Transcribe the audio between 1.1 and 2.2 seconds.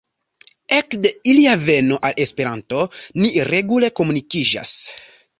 ilia veno al